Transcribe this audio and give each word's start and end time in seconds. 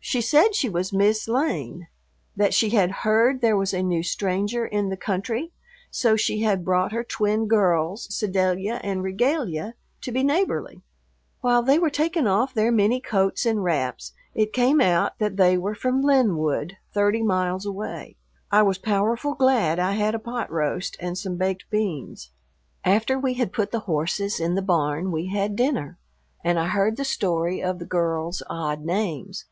She 0.00 0.22
said 0.22 0.54
she 0.54 0.70
was 0.70 0.90
"Mis' 0.90 1.28
Lane," 1.28 1.86
that 2.34 2.54
she 2.54 2.70
had 2.70 2.90
heard 2.90 3.42
there 3.42 3.58
was 3.58 3.74
a 3.74 3.82
new 3.82 4.02
stranger 4.02 4.64
in 4.64 4.88
the 4.88 4.96
country, 4.96 5.52
so 5.90 6.16
she 6.16 6.40
had 6.40 6.64
brought 6.64 6.92
her 6.92 7.04
twin 7.04 7.46
girls, 7.46 8.06
Sedalia 8.08 8.80
and 8.82 9.02
Regalia, 9.02 9.74
to 10.00 10.10
be 10.10 10.22
neighborly. 10.24 10.80
While 11.42 11.62
they 11.62 11.78
were 11.78 11.90
taking 11.90 12.26
off 12.26 12.54
their 12.54 12.72
many 12.72 13.02
coats 13.02 13.44
and 13.44 13.62
wraps 13.62 14.14
it 14.34 14.54
came 14.54 14.80
out 14.80 15.18
that 15.18 15.36
they 15.36 15.58
were 15.58 15.74
from 15.74 16.00
Linwood, 16.00 16.78
thirty 16.94 17.22
miles 17.22 17.66
away. 17.66 18.16
I 18.50 18.62
was 18.62 18.78
powerful 18.78 19.34
glad 19.34 19.78
I 19.78 19.92
had 19.92 20.14
a 20.14 20.18
pot 20.18 20.50
roast 20.50 20.96
and 21.00 21.18
some 21.18 21.36
baked 21.36 21.68
beans. 21.68 22.30
After 22.82 23.18
we 23.18 23.34
had 23.34 23.52
put 23.52 23.72
the 23.72 23.80
horses 23.80 24.40
in 24.40 24.54
the 24.54 24.62
barn 24.62 25.12
we 25.12 25.26
had 25.26 25.54
dinner 25.54 25.98
and 26.42 26.58
I 26.58 26.68
heard 26.68 26.96
the 26.96 27.04
story 27.04 27.62
of 27.62 27.78
the 27.78 27.84
girls' 27.84 28.42
odd 28.48 28.80
names. 28.86 29.44